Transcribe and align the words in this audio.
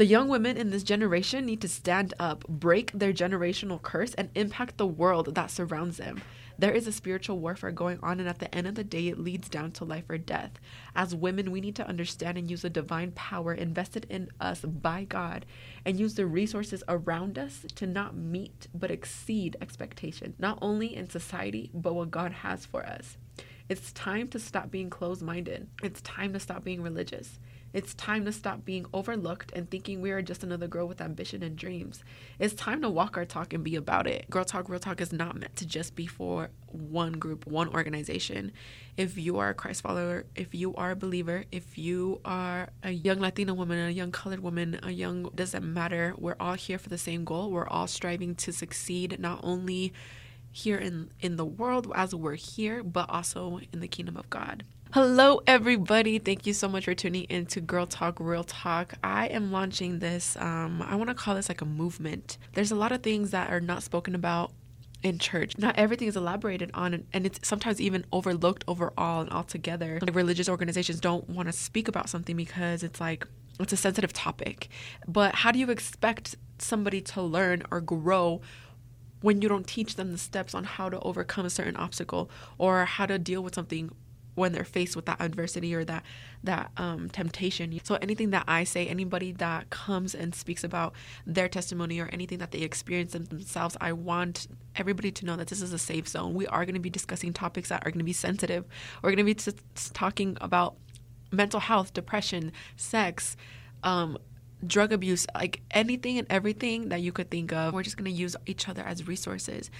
The 0.00 0.06
young 0.06 0.28
women 0.28 0.56
in 0.56 0.70
this 0.70 0.82
generation 0.82 1.44
need 1.44 1.60
to 1.60 1.68
stand 1.68 2.14
up, 2.18 2.48
break 2.48 2.90
their 2.92 3.12
generational 3.12 3.82
curse, 3.82 4.14
and 4.14 4.30
impact 4.34 4.78
the 4.78 4.86
world 4.86 5.34
that 5.34 5.50
surrounds 5.50 5.98
them. 5.98 6.22
There 6.58 6.72
is 6.72 6.86
a 6.86 6.92
spiritual 6.92 7.38
warfare 7.38 7.70
going 7.70 7.98
on, 8.02 8.18
and 8.18 8.26
at 8.26 8.38
the 8.38 8.54
end 8.54 8.66
of 8.66 8.76
the 8.76 8.82
day, 8.82 9.08
it 9.08 9.18
leads 9.18 9.50
down 9.50 9.72
to 9.72 9.84
life 9.84 10.08
or 10.08 10.16
death. 10.16 10.52
As 10.96 11.14
women, 11.14 11.50
we 11.50 11.60
need 11.60 11.76
to 11.76 11.86
understand 11.86 12.38
and 12.38 12.50
use 12.50 12.62
the 12.62 12.70
divine 12.70 13.12
power 13.12 13.52
invested 13.52 14.06
in 14.08 14.30
us 14.40 14.62
by 14.62 15.04
God 15.04 15.44
and 15.84 16.00
use 16.00 16.14
the 16.14 16.24
resources 16.24 16.82
around 16.88 17.36
us 17.36 17.66
to 17.74 17.86
not 17.86 18.16
meet 18.16 18.68
but 18.72 18.90
exceed 18.90 19.58
expectation, 19.60 20.32
not 20.38 20.58
only 20.62 20.96
in 20.96 21.10
society, 21.10 21.70
but 21.74 21.94
what 21.94 22.10
God 22.10 22.32
has 22.32 22.64
for 22.64 22.86
us. 22.86 23.18
It's 23.68 23.92
time 23.92 24.28
to 24.28 24.38
stop 24.38 24.70
being 24.70 24.88
closed 24.88 25.20
minded. 25.20 25.68
It's 25.82 26.00
time 26.00 26.32
to 26.32 26.40
stop 26.40 26.64
being 26.64 26.80
religious. 26.80 27.38
It's 27.72 27.94
time 27.94 28.24
to 28.24 28.32
stop 28.32 28.64
being 28.64 28.86
overlooked 28.92 29.52
and 29.54 29.70
thinking 29.70 30.00
we 30.00 30.10
are 30.10 30.22
just 30.22 30.42
another 30.42 30.66
girl 30.66 30.88
with 30.88 31.00
ambition 31.00 31.42
and 31.42 31.56
dreams. 31.56 32.02
It's 32.38 32.54
time 32.54 32.82
to 32.82 32.90
walk 32.90 33.16
our 33.16 33.24
talk 33.24 33.52
and 33.52 33.62
be 33.62 33.76
about 33.76 34.06
it. 34.06 34.28
Girl 34.28 34.44
Talk, 34.44 34.68
Real 34.68 34.80
Talk 34.80 35.00
is 35.00 35.12
not 35.12 35.38
meant 35.38 35.54
to 35.56 35.66
just 35.66 35.94
be 35.94 36.06
for 36.06 36.50
one 36.66 37.12
group, 37.12 37.46
one 37.46 37.68
organization. 37.68 38.52
If 38.96 39.16
you 39.16 39.38
are 39.38 39.50
a 39.50 39.54
Christ 39.54 39.82
follower, 39.82 40.24
if 40.34 40.54
you 40.54 40.74
are 40.74 40.90
a 40.90 40.96
believer, 40.96 41.44
if 41.52 41.78
you 41.78 42.20
are 42.24 42.70
a 42.82 42.90
young 42.90 43.20
Latina 43.20 43.54
woman, 43.54 43.78
a 43.78 43.90
young 43.90 44.10
colored 44.10 44.40
woman, 44.40 44.80
a 44.82 44.90
young, 44.90 45.30
doesn't 45.34 45.64
matter. 45.64 46.14
We're 46.18 46.36
all 46.40 46.54
here 46.54 46.78
for 46.78 46.88
the 46.88 46.98
same 46.98 47.24
goal. 47.24 47.50
We're 47.50 47.68
all 47.68 47.86
striving 47.86 48.34
to 48.36 48.52
succeed, 48.52 49.18
not 49.20 49.40
only 49.44 49.92
here 50.52 50.78
in, 50.78 51.10
in 51.20 51.36
the 51.36 51.44
world 51.44 51.90
as 51.94 52.14
we're 52.14 52.34
here, 52.34 52.82
but 52.82 53.08
also 53.08 53.60
in 53.72 53.78
the 53.78 53.88
kingdom 53.88 54.16
of 54.16 54.28
God. 54.28 54.64
Hello, 54.92 55.40
everybody. 55.46 56.18
Thank 56.18 56.48
you 56.48 56.52
so 56.52 56.66
much 56.66 56.86
for 56.86 56.94
tuning 56.94 57.22
in 57.24 57.46
to 57.46 57.60
Girl 57.60 57.86
Talk 57.86 58.18
Real 58.18 58.42
Talk. 58.42 58.94
I 59.04 59.28
am 59.28 59.52
launching 59.52 60.00
this, 60.00 60.36
um, 60.36 60.82
I 60.82 60.96
want 60.96 61.06
to 61.10 61.14
call 61.14 61.36
this 61.36 61.48
like 61.48 61.60
a 61.60 61.64
movement. 61.64 62.38
There's 62.54 62.72
a 62.72 62.74
lot 62.74 62.90
of 62.90 63.00
things 63.00 63.30
that 63.30 63.52
are 63.52 63.60
not 63.60 63.84
spoken 63.84 64.16
about 64.16 64.50
in 65.04 65.20
church. 65.20 65.56
Not 65.56 65.78
everything 65.78 66.08
is 66.08 66.16
elaborated 66.16 66.72
on, 66.74 67.04
and 67.12 67.24
it's 67.24 67.38
sometimes 67.46 67.80
even 67.80 68.04
overlooked 68.12 68.64
overall 68.66 69.20
and 69.20 69.30
altogether. 69.30 70.00
Like 70.02 70.12
religious 70.12 70.48
organizations 70.48 70.98
don't 70.98 71.30
want 71.30 71.46
to 71.46 71.52
speak 71.52 71.86
about 71.86 72.08
something 72.08 72.34
because 72.34 72.82
it's 72.82 73.00
like 73.00 73.24
it's 73.60 73.72
a 73.72 73.76
sensitive 73.76 74.12
topic. 74.12 74.70
But 75.06 75.36
how 75.36 75.52
do 75.52 75.60
you 75.60 75.70
expect 75.70 76.34
somebody 76.58 77.00
to 77.02 77.22
learn 77.22 77.62
or 77.70 77.80
grow? 77.80 78.40
When 79.20 79.40
you 79.40 79.48
don't 79.48 79.68
teach 79.68 79.94
them 79.94 80.10
the 80.10 80.18
steps 80.18 80.52
on 80.52 80.64
how 80.64 80.88
to 80.88 80.98
overcome 80.98 81.46
a 81.46 81.50
certain 81.50 81.76
obstacle 81.76 82.28
or 82.58 82.86
how 82.86 83.06
to 83.06 83.18
deal 83.18 83.42
with 83.42 83.54
something 83.54 83.92
when 84.40 84.52
they're 84.52 84.64
faced 84.64 84.96
with 84.96 85.04
that 85.04 85.20
adversity 85.20 85.74
or 85.74 85.84
that 85.84 86.02
that 86.42 86.70
um, 86.78 87.10
temptation. 87.10 87.78
So 87.84 87.96
anything 87.96 88.30
that 88.30 88.44
I 88.48 88.64
say, 88.64 88.86
anybody 88.88 89.32
that 89.32 89.68
comes 89.68 90.14
and 90.14 90.34
speaks 90.34 90.64
about 90.64 90.94
their 91.26 91.48
testimony 91.48 92.00
or 92.00 92.08
anything 92.12 92.38
that 92.38 92.50
they 92.50 92.60
experience 92.60 93.12
themselves, 93.12 93.76
I 93.80 93.92
want 93.92 94.48
everybody 94.74 95.12
to 95.12 95.26
know 95.26 95.36
that 95.36 95.48
this 95.48 95.60
is 95.60 95.72
a 95.74 95.78
safe 95.78 96.08
zone. 96.08 96.32
We 96.34 96.46
are 96.46 96.64
going 96.64 96.74
to 96.74 96.80
be 96.80 96.90
discussing 96.90 97.32
topics 97.34 97.68
that 97.68 97.86
are 97.86 97.90
going 97.90 97.98
to 97.98 98.04
be 98.04 98.14
sensitive. 98.14 98.64
We're 99.02 99.10
going 99.10 99.18
to 99.18 99.24
be 99.24 99.34
t- 99.34 99.52
talking 99.92 100.38
about 100.40 100.76
mental 101.30 101.60
health, 101.60 101.92
depression, 101.92 102.52
sex, 102.76 103.36
um, 103.82 104.18
drug 104.66 104.92
abuse, 104.92 105.26
like 105.34 105.62
anything 105.70 106.18
and 106.18 106.26
everything 106.30 106.88
that 106.90 107.00
you 107.00 107.12
could 107.12 107.30
think 107.30 107.52
of. 107.52 107.72
We're 107.72 107.82
just 107.82 107.96
gonna 107.96 108.10
use 108.10 108.36
each 108.46 108.68
other 108.68 108.82
as 108.82 109.06
resources 109.06 109.70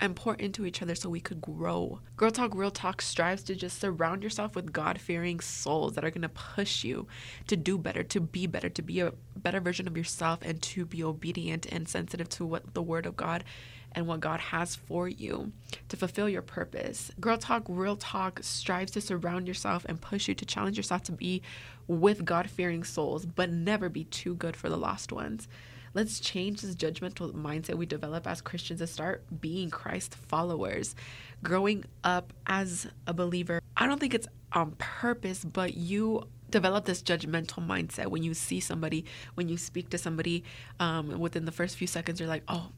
and 0.00 0.14
pour 0.14 0.34
into 0.34 0.64
each 0.64 0.80
other 0.82 0.94
so 0.94 1.08
we 1.08 1.20
could 1.20 1.40
grow. 1.40 2.00
Girl 2.16 2.30
Talk 2.30 2.54
Real 2.54 2.70
Talk 2.70 3.02
strives 3.02 3.42
to 3.44 3.54
just 3.54 3.80
surround 3.80 4.22
yourself 4.22 4.54
with 4.54 4.72
God 4.72 5.00
fearing 5.00 5.40
souls 5.40 5.94
that 5.94 6.04
are 6.04 6.10
gonna 6.10 6.28
push 6.28 6.84
you 6.84 7.06
to 7.46 7.56
do 7.56 7.78
better, 7.78 8.02
to 8.04 8.20
be 8.20 8.46
better, 8.46 8.68
to 8.68 8.82
be 8.82 9.00
a 9.00 9.12
better 9.36 9.60
version 9.60 9.86
of 9.88 9.96
yourself, 9.96 10.40
and 10.42 10.62
to 10.62 10.84
be 10.84 11.02
obedient 11.02 11.66
and 11.66 11.88
sensitive 11.88 12.28
to 12.30 12.44
what 12.44 12.74
the 12.74 12.82
Word 12.82 13.06
of 13.06 13.16
God 13.16 13.44
and 13.92 14.06
what 14.06 14.20
God 14.20 14.40
has 14.40 14.76
for 14.76 15.08
you 15.08 15.52
to 15.88 15.96
fulfill 15.96 16.28
your 16.28 16.42
purpose. 16.42 17.10
Girl 17.20 17.38
Talk 17.38 17.64
Real 17.68 17.96
Talk 17.96 18.40
strives 18.42 18.92
to 18.92 19.00
surround 19.00 19.48
yourself 19.48 19.84
and 19.88 20.00
push 20.00 20.28
you 20.28 20.34
to 20.34 20.44
challenge 20.44 20.76
yourself 20.76 21.02
to 21.04 21.12
be 21.12 21.42
with 21.86 22.24
God 22.24 22.50
fearing 22.50 22.84
souls, 22.84 23.26
but 23.26 23.50
never 23.50 23.88
be 23.88 24.04
too 24.04 24.34
good 24.34 24.56
for 24.56 24.68
the 24.68 24.76
lost 24.76 25.12
ones. 25.12 25.48
Let's 25.94 26.20
change 26.20 26.60
this 26.60 26.74
judgmental 26.74 27.32
mindset 27.32 27.74
we 27.74 27.86
develop 27.86 28.26
as 28.26 28.40
Christians 28.40 28.80
and 28.80 28.90
start 28.90 29.24
being 29.40 29.70
Christ 29.70 30.14
followers. 30.14 30.94
Growing 31.42 31.84
up 32.04 32.32
as 32.46 32.86
a 33.06 33.14
believer, 33.14 33.60
I 33.76 33.86
don't 33.86 33.98
think 33.98 34.14
it's 34.14 34.28
on 34.52 34.72
purpose, 34.78 35.44
but 35.44 35.74
you 35.74 36.28
develop 36.50 36.84
this 36.84 37.02
judgmental 37.02 37.66
mindset 37.66 38.06
when 38.08 38.22
you 38.22 38.34
see 38.34 38.60
somebody, 38.60 39.04
when 39.34 39.48
you 39.48 39.56
speak 39.56 39.90
to 39.90 39.98
somebody, 39.98 40.44
um, 40.80 41.18
within 41.18 41.44
the 41.44 41.52
first 41.52 41.76
few 41.76 41.86
seconds, 41.86 42.20
you're 42.20 42.28
like, 42.28 42.44
oh, 42.48 42.68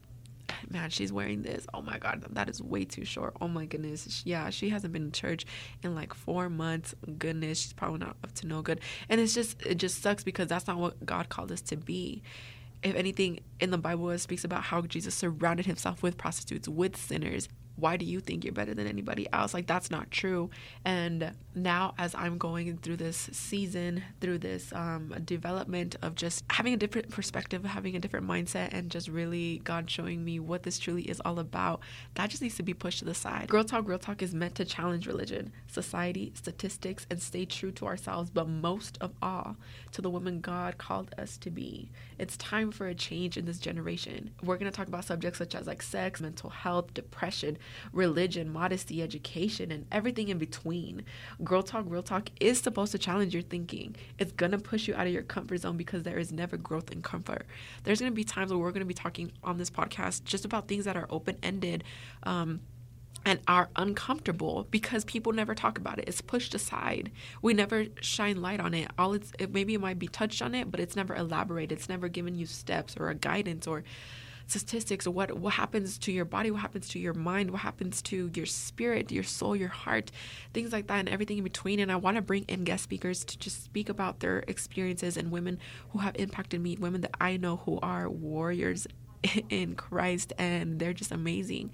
man, 0.69 0.89
she's 0.89 1.11
wearing 1.11 1.41
this. 1.41 1.65
Oh 1.73 1.81
my 1.81 1.97
God, 1.97 2.25
that 2.31 2.49
is 2.49 2.61
way 2.61 2.85
too 2.85 3.05
short. 3.05 3.35
Oh 3.41 3.47
my 3.47 3.65
goodness. 3.65 4.23
Yeah, 4.25 4.49
she 4.49 4.69
hasn't 4.69 4.93
been 4.93 5.05
in 5.05 5.11
church 5.11 5.45
in 5.83 5.95
like 5.95 6.13
four 6.13 6.49
months. 6.49 6.95
Goodness, 7.17 7.59
she's 7.59 7.73
probably 7.73 7.99
not 7.99 8.17
up 8.23 8.33
to 8.35 8.47
no 8.47 8.61
good. 8.61 8.81
And 9.09 9.19
it's 9.19 9.33
just, 9.33 9.61
it 9.65 9.75
just 9.75 10.01
sucks 10.01 10.23
because 10.23 10.47
that's 10.47 10.67
not 10.67 10.77
what 10.77 11.05
God 11.05 11.29
called 11.29 11.51
us 11.51 11.61
to 11.61 11.77
be. 11.77 12.23
If 12.83 12.95
anything, 12.95 13.41
in 13.59 13.69
the 13.69 13.77
Bible, 13.77 14.09
it 14.09 14.19
speaks 14.19 14.43
about 14.43 14.63
how 14.63 14.81
Jesus 14.81 15.13
surrounded 15.13 15.67
himself 15.67 16.01
with 16.01 16.17
prostitutes, 16.17 16.67
with 16.67 16.97
sinners, 16.97 17.47
why 17.75 17.97
do 17.97 18.05
you 18.05 18.19
think 18.19 18.43
you're 18.43 18.53
better 18.53 18.73
than 18.73 18.87
anybody 18.87 19.27
else? 19.33 19.53
Like, 19.53 19.67
that's 19.67 19.89
not 19.89 20.11
true. 20.11 20.49
And 20.85 21.31
now, 21.55 21.93
as 21.97 22.13
I'm 22.15 22.37
going 22.37 22.77
through 22.77 22.97
this 22.97 23.29
season, 23.31 24.03
through 24.19 24.39
this 24.39 24.71
um, 24.73 25.13
development 25.25 25.95
of 26.01 26.15
just 26.15 26.43
having 26.49 26.73
a 26.73 26.77
different 26.77 27.09
perspective, 27.09 27.65
having 27.65 27.95
a 27.95 27.99
different 27.99 28.27
mindset, 28.27 28.69
and 28.73 28.89
just 28.89 29.07
really 29.07 29.61
God 29.63 29.89
showing 29.89 30.23
me 30.23 30.39
what 30.39 30.63
this 30.63 30.79
truly 30.79 31.03
is 31.03 31.21
all 31.25 31.39
about, 31.39 31.81
that 32.15 32.29
just 32.29 32.41
needs 32.41 32.55
to 32.55 32.63
be 32.63 32.73
pushed 32.73 32.99
to 32.99 33.05
the 33.05 33.13
side. 33.13 33.47
Girl 33.47 33.63
Talk, 33.63 33.87
Real 33.87 33.99
Talk 33.99 34.21
is 34.21 34.33
meant 34.33 34.55
to 34.55 34.65
challenge 34.65 35.07
religion, 35.07 35.51
society, 35.67 36.31
statistics, 36.35 37.05
and 37.09 37.21
stay 37.21 37.45
true 37.45 37.71
to 37.71 37.85
ourselves, 37.85 38.29
but 38.29 38.47
most 38.47 38.97
of 39.01 39.11
all, 39.21 39.57
to 39.91 40.01
the 40.01 40.09
woman 40.09 40.39
God 40.39 40.77
called 40.77 41.13
us 41.17 41.37
to 41.37 41.49
be. 41.49 41.89
It's 42.17 42.37
time 42.37 42.71
for 42.71 42.87
a 42.87 42.95
change 42.95 43.37
in 43.37 43.45
this 43.45 43.59
generation. 43.59 44.31
We're 44.43 44.57
going 44.57 44.71
to 44.71 44.75
talk 44.75 44.87
about 44.87 45.05
subjects 45.05 45.39
such 45.39 45.55
as 45.55 45.67
like 45.67 45.81
sex, 45.81 46.21
mental 46.21 46.49
health, 46.49 46.93
depression, 46.93 47.57
religion, 47.93 48.51
modesty, 48.51 49.01
education, 49.01 49.71
and 49.71 49.85
everything 49.91 50.29
in 50.29 50.37
between. 50.37 51.03
Girl 51.43 51.63
Talk, 51.63 51.85
Real 51.87 52.03
Talk 52.03 52.29
is 52.39 52.59
supposed 52.59 52.91
to 52.91 52.97
challenge 52.97 53.33
your 53.33 53.43
thinking. 53.43 53.95
It's 54.19 54.31
going 54.31 54.51
to 54.51 54.57
push 54.57 54.87
you 54.87 54.95
out 54.95 55.07
of 55.07 55.13
your 55.13 55.23
comfort 55.23 55.59
zone 55.59 55.77
because 55.77 56.03
there 56.03 56.17
is 56.17 56.31
never 56.31 56.57
growth 56.57 56.91
in 56.91 57.01
comfort. 57.01 57.45
There's 57.83 57.99
going 57.99 58.11
to 58.11 58.15
be 58.15 58.23
times 58.23 58.51
where 58.51 58.59
we're 58.59 58.71
going 58.71 58.81
to 58.81 58.85
be 58.85 58.93
talking 58.93 59.31
on 59.43 59.57
this 59.57 59.69
podcast 59.69 60.23
just 60.23 60.45
about 60.45 60.67
things 60.67 60.85
that 60.85 60.97
are 60.97 61.07
open 61.09 61.37
ended. 61.43 61.83
Um, 62.23 62.61
and 63.25 63.39
are 63.47 63.69
uncomfortable 63.75 64.67
because 64.71 65.05
people 65.05 65.31
never 65.31 65.53
talk 65.53 65.77
about 65.77 65.99
it. 65.99 66.05
It's 66.07 66.21
pushed 66.21 66.55
aside. 66.55 67.11
We 67.41 67.53
never 67.53 67.85
shine 68.01 68.41
light 68.41 68.59
on 68.59 68.73
it. 68.73 68.89
All 68.97 69.13
it's 69.13 69.31
it, 69.37 69.53
maybe 69.53 69.73
it 69.73 69.81
might 69.81 69.99
be 69.99 70.07
touched 70.07 70.41
on 70.41 70.55
it, 70.55 70.71
but 70.71 70.79
it's 70.79 70.95
never 70.95 71.15
elaborated. 71.15 71.77
It's 71.77 71.89
never 71.89 72.07
given 72.07 72.35
you 72.35 72.45
steps 72.45 72.95
or 72.97 73.09
a 73.09 73.15
guidance 73.15 73.67
or 73.67 73.83
statistics 74.51 75.07
what 75.07 75.31
what 75.37 75.53
happens 75.53 75.97
to 75.97 76.11
your 76.11 76.25
body 76.25 76.51
what 76.51 76.61
happens 76.61 76.87
to 76.89 76.99
your 76.99 77.13
mind 77.13 77.49
what 77.51 77.61
happens 77.61 78.01
to 78.01 78.29
your 78.33 78.45
spirit 78.45 79.11
your 79.11 79.23
soul 79.23 79.55
your 79.55 79.69
heart 79.69 80.11
things 80.53 80.71
like 80.71 80.87
that 80.87 80.99
and 80.99 81.09
everything 81.09 81.37
in 81.37 81.43
between. 81.43 81.79
And 81.79 81.91
i 81.91 81.95
want 81.95 82.15
to 82.15 82.21
bring 82.21 82.43
in 82.43 82.63
guest 82.63 82.83
speakers 82.83 83.23
to 83.25 83.37
just 83.37 83.63
speak 83.63 83.89
about 83.89 84.19
their 84.19 84.43
experiences 84.47 85.17
and 85.17 85.31
women 85.31 85.59
who 85.89 85.99
have 85.99 86.15
impacted 86.17 86.61
me 86.61 86.77
women 86.77 87.01
that 87.01 87.15
i 87.19 87.37
know 87.37 87.57
who 87.57 87.79
are 87.81 88.09
warriors 88.09 88.87
in 89.49 89.75
christ 89.75 90.33
and 90.37 90.79
they're 90.79 90.93
just 90.93 91.11
amazing. 91.11 91.71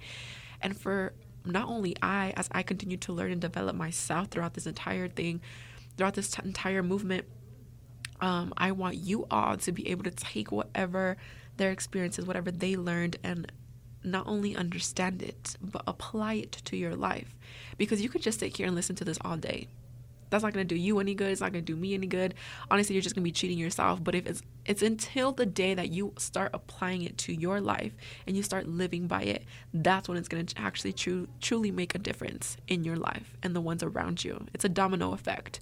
And 0.60 0.78
for 0.78 1.12
not 1.44 1.68
only 1.68 1.96
i 2.02 2.32
as 2.36 2.48
i 2.52 2.62
continue 2.62 2.96
to 2.98 3.12
learn 3.12 3.32
and 3.32 3.40
develop 3.40 3.74
myself 3.74 4.28
throughout 4.28 4.54
this 4.54 4.66
entire 4.66 5.08
thing 5.08 5.40
throughout 5.96 6.14
this 6.14 6.30
t- 6.30 6.42
entire 6.44 6.82
movement 6.82 7.24
um, 8.20 8.52
I 8.56 8.72
want 8.72 8.96
you 8.96 9.26
all 9.30 9.56
to 9.58 9.72
be 9.72 9.88
able 9.90 10.04
to 10.04 10.10
take 10.10 10.50
whatever 10.50 11.16
their 11.58 11.70
experiences, 11.70 12.24
whatever 12.26 12.50
they 12.50 12.76
learned, 12.76 13.18
and 13.22 13.52
not 14.02 14.26
only 14.26 14.56
understand 14.56 15.22
it, 15.22 15.56
but 15.60 15.82
apply 15.86 16.34
it 16.34 16.52
to 16.52 16.76
your 16.76 16.96
life. 16.96 17.36
Because 17.76 18.00
you 18.00 18.08
could 18.08 18.22
just 18.22 18.40
sit 18.40 18.56
here 18.56 18.66
and 18.66 18.74
listen 18.74 18.96
to 18.96 19.04
this 19.04 19.18
all 19.20 19.36
day. 19.36 19.68
That's 20.30 20.44
not 20.44 20.52
gonna 20.52 20.64
do 20.64 20.76
you 20.76 20.98
any 20.98 21.14
good. 21.14 21.30
It's 21.30 21.40
not 21.40 21.52
gonna 21.52 21.62
do 21.62 21.74
me 21.74 21.94
any 21.94 22.06
good. 22.06 22.34
Honestly, 22.70 22.94
you're 22.94 23.02
just 23.02 23.14
gonna 23.14 23.24
be 23.24 23.32
cheating 23.32 23.58
yourself. 23.58 24.04
But 24.04 24.14
if 24.14 24.26
it's 24.26 24.42
it's 24.66 24.82
until 24.82 25.32
the 25.32 25.46
day 25.46 25.72
that 25.72 25.90
you 25.90 26.12
start 26.18 26.50
applying 26.52 27.02
it 27.02 27.16
to 27.18 27.32
your 27.32 27.62
life 27.62 27.94
and 28.26 28.36
you 28.36 28.42
start 28.42 28.68
living 28.68 29.06
by 29.06 29.22
it, 29.22 29.44
that's 29.72 30.06
when 30.06 30.18
it's 30.18 30.28
gonna 30.28 30.44
actually 30.56 30.92
truly 31.40 31.70
make 31.70 31.94
a 31.94 31.98
difference 31.98 32.58
in 32.66 32.84
your 32.84 32.96
life 32.96 33.36
and 33.42 33.56
the 33.56 33.62
ones 33.62 33.82
around 33.82 34.22
you. 34.22 34.46
It's 34.52 34.66
a 34.66 34.68
domino 34.68 35.12
effect 35.12 35.60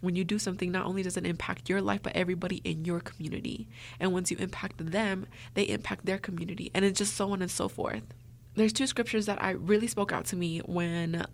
when 0.00 0.16
you 0.16 0.24
do 0.24 0.38
something, 0.38 0.70
not 0.70 0.86
only 0.86 1.02
does 1.02 1.16
it 1.16 1.26
impact 1.26 1.68
your 1.68 1.80
life, 1.80 2.02
but 2.02 2.14
everybody 2.14 2.60
in 2.64 2.84
your 2.84 3.00
community. 3.00 3.68
And 3.98 4.12
once 4.12 4.30
you 4.30 4.36
impact 4.38 4.90
them, 4.90 5.26
they 5.54 5.64
impact 5.64 6.06
their 6.06 6.18
community. 6.18 6.70
And 6.74 6.84
it's 6.84 6.98
just 6.98 7.14
so 7.14 7.32
on 7.32 7.42
and 7.42 7.50
so 7.50 7.68
forth. 7.68 8.02
There's 8.54 8.72
two 8.72 8.86
scriptures 8.86 9.26
that 9.26 9.42
I 9.42 9.50
really 9.50 9.86
spoke 9.86 10.12
out 10.12 10.26
to 10.26 10.36
me 10.36 10.60
when 10.60 11.26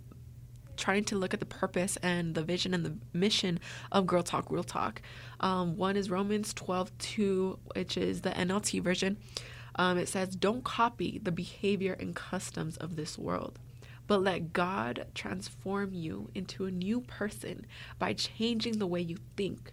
trying 0.76 1.04
to 1.04 1.16
look 1.16 1.34
at 1.34 1.40
the 1.40 1.46
purpose 1.46 1.96
and 2.02 2.34
the 2.34 2.42
vision 2.42 2.74
and 2.74 2.84
the 2.84 2.96
mission 3.12 3.60
of 3.90 4.06
Girl 4.06 4.22
Talk 4.22 4.50
Real 4.50 4.64
Talk. 4.64 5.02
Um, 5.40 5.76
one 5.76 5.96
is 5.96 6.10
Romans 6.10 6.52
12 6.54 6.96
2, 6.98 7.58
which 7.74 7.96
is 7.96 8.22
the 8.22 8.30
NLT 8.30 8.82
version. 8.82 9.18
Um, 9.76 9.98
it 9.98 10.08
says, 10.08 10.34
Don't 10.34 10.64
copy 10.64 11.20
the 11.22 11.32
behavior 11.32 11.96
and 11.98 12.14
customs 12.14 12.76
of 12.76 12.96
this 12.96 13.18
world, 13.18 13.58
but 14.12 14.24
let 14.24 14.52
God 14.52 15.06
transform 15.14 15.94
you 15.94 16.28
into 16.34 16.66
a 16.66 16.70
new 16.70 17.00
person 17.00 17.64
by 17.98 18.12
changing 18.12 18.78
the 18.78 18.86
way 18.86 19.00
you 19.00 19.16
think. 19.38 19.72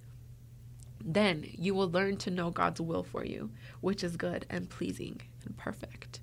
Then 1.03 1.45
you 1.51 1.75
will 1.75 1.91
learn 1.91 2.15
to 2.19 2.31
know 2.31 2.49
God's 2.49 2.79
will 2.79 3.03
for 3.03 3.25
you, 3.25 3.51
which 3.81 4.01
is 4.01 4.15
good 4.15 4.45
and 4.49 4.69
pleasing 4.69 5.19
and 5.43 5.57
perfect. 5.57 6.21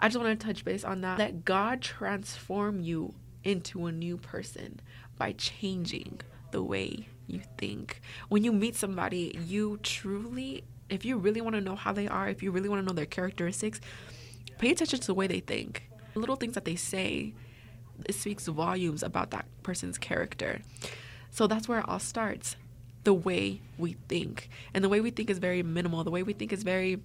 I 0.00 0.08
just 0.08 0.18
want 0.18 0.40
to 0.40 0.46
touch 0.46 0.64
base 0.64 0.84
on 0.84 1.02
that. 1.02 1.18
Let 1.18 1.44
God 1.44 1.82
transform 1.82 2.80
you 2.80 3.12
into 3.44 3.84
a 3.84 3.92
new 3.92 4.16
person 4.16 4.80
by 5.18 5.32
changing 5.32 6.22
the 6.52 6.62
way 6.62 7.08
you 7.26 7.42
think. 7.58 8.00
When 8.30 8.42
you 8.42 8.52
meet 8.52 8.74
somebody, 8.74 9.38
you 9.46 9.78
truly, 9.82 10.64
if 10.88 11.04
you 11.04 11.18
really 11.18 11.42
want 11.42 11.56
to 11.56 11.60
know 11.60 11.76
how 11.76 11.92
they 11.92 12.08
are, 12.08 12.26
if 12.26 12.42
you 12.42 12.52
really 12.52 12.70
want 12.70 12.80
to 12.80 12.86
know 12.86 12.96
their 12.96 13.04
characteristics, 13.04 13.82
pay 14.56 14.70
attention 14.70 15.00
to 15.00 15.06
the 15.08 15.14
way 15.14 15.26
they 15.26 15.40
think. 15.40 15.90
Little 16.14 16.36
things 16.36 16.54
that 16.54 16.64
they 16.64 16.74
say, 16.74 17.34
it 18.06 18.14
speaks 18.14 18.46
volumes 18.46 19.02
about 19.02 19.30
that 19.30 19.46
person's 19.62 19.98
character. 19.98 20.60
So 21.30 21.46
that's 21.46 21.68
where 21.68 21.80
it 21.80 21.88
all 21.88 21.98
starts. 21.98 22.56
The 23.04 23.14
way 23.14 23.62
we 23.78 23.96
think. 24.08 24.50
And 24.74 24.84
the 24.84 24.88
way 24.88 25.00
we 25.00 25.10
think 25.10 25.30
is 25.30 25.38
very 25.38 25.62
minimal. 25.62 26.04
The 26.04 26.10
way 26.10 26.22
we 26.22 26.32
think 26.32 26.52
is 26.52 26.62
very 26.62 27.00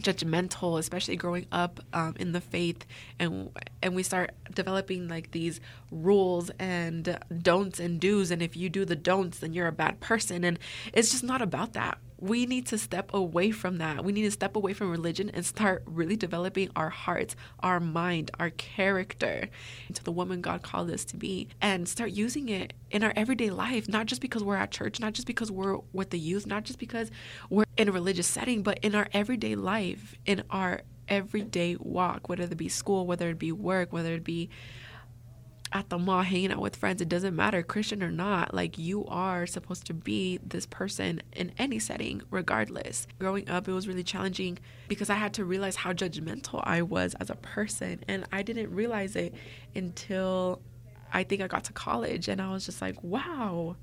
judgmental, 0.00 0.78
especially 0.78 1.16
growing 1.16 1.46
up 1.52 1.80
um, 1.92 2.14
in 2.18 2.32
the 2.32 2.40
faith, 2.40 2.86
and 3.18 3.50
and 3.82 3.94
we 3.94 4.02
start 4.02 4.30
developing 4.54 5.08
like 5.08 5.30
these 5.32 5.60
rules 5.90 6.50
and 6.58 7.18
don'ts 7.42 7.80
and 7.80 8.00
do's, 8.00 8.30
and 8.30 8.42
if 8.42 8.56
you 8.56 8.68
do 8.68 8.84
the 8.84 8.96
don'ts, 8.96 9.40
then 9.40 9.52
you're 9.52 9.66
a 9.66 9.72
bad 9.72 10.00
person, 10.00 10.44
and 10.44 10.58
it's 10.92 11.10
just 11.10 11.24
not 11.24 11.42
about 11.42 11.74
that 11.74 11.98
we 12.20 12.46
need 12.46 12.66
to 12.66 12.78
step 12.78 13.12
away 13.14 13.50
from 13.50 13.78
that. 13.78 14.04
We 14.04 14.12
need 14.12 14.22
to 14.22 14.30
step 14.30 14.54
away 14.54 14.74
from 14.74 14.90
religion 14.90 15.30
and 15.30 15.44
start 15.44 15.82
really 15.86 16.16
developing 16.16 16.70
our 16.76 16.90
hearts, 16.90 17.34
our 17.60 17.80
mind, 17.80 18.30
our 18.38 18.50
character 18.50 19.48
into 19.88 20.04
the 20.04 20.12
woman 20.12 20.40
God 20.40 20.62
called 20.62 20.90
us 20.90 21.04
to 21.06 21.16
be 21.16 21.48
and 21.60 21.88
start 21.88 22.10
using 22.10 22.48
it 22.48 22.74
in 22.90 23.02
our 23.02 23.12
everyday 23.16 23.50
life, 23.50 23.88
not 23.88 24.06
just 24.06 24.20
because 24.20 24.44
we're 24.44 24.56
at 24.56 24.70
church, 24.70 25.00
not 25.00 25.14
just 25.14 25.26
because 25.26 25.50
we're 25.50 25.78
with 25.92 26.10
the 26.10 26.18
youth, 26.18 26.46
not 26.46 26.64
just 26.64 26.78
because 26.78 27.10
we're 27.48 27.64
in 27.76 27.88
a 27.88 27.92
religious 27.92 28.26
setting, 28.26 28.62
but 28.62 28.78
in 28.82 28.94
our 28.94 29.08
everyday 29.12 29.54
life, 29.54 30.14
in 30.26 30.42
our 30.50 30.82
everyday 31.08 31.76
walk, 31.80 32.28
whether 32.28 32.44
it 32.44 32.56
be 32.56 32.68
school, 32.68 33.06
whether 33.06 33.30
it 33.30 33.38
be 33.38 33.52
work, 33.52 33.92
whether 33.92 34.14
it 34.14 34.24
be 34.24 34.48
at 35.72 35.88
the 35.88 35.98
mall 35.98 36.22
hanging 36.22 36.52
out 36.52 36.60
with 36.60 36.76
friends. 36.76 37.00
It 37.00 37.08
doesn't 37.08 37.34
matter, 37.34 37.62
Christian 37.62 38.02
or 38.02 38.10
not. 38.10 38.52
Like, 38.52 38.78
you 38.78 39.06
are 39.06 39.46
supposed 39.46 39.86
to 39.86 39.94
be 39.94 40.38
this 40.44 40.66
person 40.66 41.22
in 41.32 41.52
any 41.58 41.78
setting, 41.78 42.22
regardless. 42.30 43.06
Growing 43.18 43.48
up, 43.48 43.68
it 43.68 43.72
was 43.72 43.86
really 43.86 44.02
challenging 44.02 44.58
because 44.88 45.10
I 45.10 45.14
had 45.14 45.34
to 45.34 45.44
realize 45.44 45.76
how 45.76 45.92
judgmental 45.92 46.60
I 46.64 46.82
was 46.82 47.14
as 47.20 47.30
a 47.30 47.36
person. 47.36 48.04
And 48.08 48.24
I 48.32 48.42
didn't 48.42 48.74
realize 48.74 49.16
it 49.16 49.34
until 49.74 50.60
I 51.12 51.24
think 51.24 51.42
I 51.42 51.46
got 51.46 51.64
to 51.64 51.72
college. 51.72 52.28
And 52.28 52.40
I 52.40 52.52
was 52.52 52.66
just 52.66 52.82
like, 52.82 53.02
wow 53.02 53.76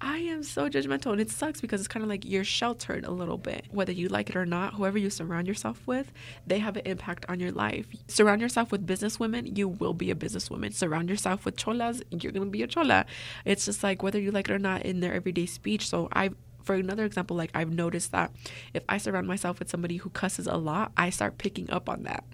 I 0.00 0.18
am 0.18 0.42
so 0.42 0.68
judgmental 0.68 1.12
and 1.12 1.20
it 1.20 1.30
sucks 1.30 1.60
because 1.60 1.80
it's 1.80 1.88
kind 1.88 2.02
of 2.02 2.10
like 2.10 2.24
you're 2.24 2.44
sheltered 2.44 3.04
a 3.06 3.10
little 3.10 3.38
bit. 3.38 3.64
Whether 3.70 3.92
you 3.92 4.08
like 4.08 4.28
it 4.28 4.36
or 4.36 4.44
not, 4.44 4.74
whoever 4.74 4.98
you 4.98 5.08
surround 5.08 5.48
yourself 5.48 5.80
with, 5.86 6.12
they 6.46 6.58
have 6.58 6.76
an 6.76 6.82
impact 6.84 7.24
on 7.28 7.40
your 7.40 7.50
life. 7.50 7.86
Surround 8.06 8.42
yourself 8.42 8.70
with 8.70 8.86
businesswomen, 8.86 9.56
you 9.56 9.68
will 9.68 9.94
be 9.94 10.10
a 10.10 10.14
businesswoman. 10.14 10.74
Surround 10.74 11.08
yourself 11.08 11.46
with 11.46 11.56
cholas, 11.56 12.02
you're 12.10 12.32
going 12.32 12.46
to 12.46 12.50
be 12.50 12.62
a 12.62 12.66
chola. 12.66 13.06
It's 13.46 13.64
just 13.64 13.82
like 13.82 14.02
whether 14.02 14.20
you 14.20 14.30
like 14.30 14.50
it 14.50 14.52
or 14.52 14.58
not 14.58 14.82
in 14.82 15.00
their 15.00 15.14
everyday 15.14 15.46
speech. 15.46 15.88
So 15.88 16.08
I 16.12 16.30
for 16.62 16.74
another 16.74 17.04
example, 17.04 17.36
like 17.36 17.50
I've 17.54 17.72
noticed 17.72 18.12
that 18.12 18.32
if 18.74 18.82
I 18.88 18.98
surround 18.98 19.28
myself 19.28 19.60
with 19.60 19.70
somebody 19.70 19.98
who 19.98 20.10
cusses 20.10 20.48
a 20.48 20.56
lot, 20.56 20.92
I 20.96 21.10
start 21.10 21.38
picking 21.38 21.70
up 21.70 21.88
on 21.88 22.02
that. 22.02 22.24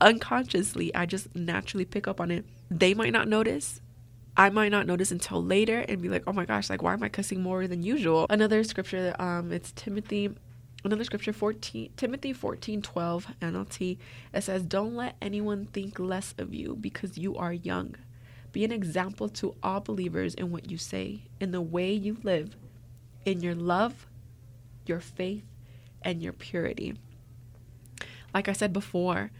Unconsciously, 0.00 0.94
I 0.94 1.04
just 1.04 1.34
naturally 1.34 1.84
pick 1.84 2.06
up 2.06 2.20
on 2.20 2.30
it. 2.30 2.44
They 2.70 2.94
might 2.94 3.12
not 3.12 3.26
notice, 3.26 3.80
I 4.38 4.50
might 4.50 4.70
not 4.70 4.86
notice 4.86 5.10
until 5.10 5.42
later 5.42 5.80
and 5.88 6.02
be 6.02 6.10
like, 6.10 6.24
oh 6.26 6.32
my 6.32 6.44
gosh, 6.44 6.68
like 6.68 6.82
why 6.82 6.92
am 6.92 7.02
I 7.02 7.08
cussing 7.08 7.42
more 7.42 7.66
than 7.66 7.82
usual? 7.82 8.26
Another 8.28 8.62
scripture, 8.64 9.16
um, 9.18 9.50
it's 9.50 9.72
Timothy, 9.72 10.28
another 10.84 11.04
scripture 11.04 11.32
14, 11.32 11.92
Timothy 11.96 12.34
14, 12.34 12.82
12 12.82 13.26
NLT. 13.40 13.98
It 14.34 14.40
says, 14.42 14.62
Don't 14.62 14.94
let 14.94 15.16
anyone 15.22 15.64
think 15.66 15.98
less 15.98 16.34
of 16.36 16.52
you 16.52 16.76
because 16.78 17.16
you 17.16 17.34
are 17.36 17.52
young. 17.52 17.94
Be 18.52 18.62
an 18.64 18.72
example 18.72 19.30
to 19.30 19.54
all 19.62 19.80
believers 19.80 20.34
in 20.34 20.50
what 20.50 20.70
you 20.70 20.76
say, 20.76 21.22
in 21.40 21.50
the 21.52 21.62
way 21.62 21.92
you 21.92 22.18
live, 22.22 22.56
in 23.24 23.40
your 23.40 23.54
love, 23.54 24.06
your 24.84 25.00
faith, 25.00 25.44
and 26.02 26.22
your 26.22 26.34
purity. 26.34 26.94
Like 28.34 28.48
I 28.48 28.52
said 28.52 28.74
before, 28.74 29.30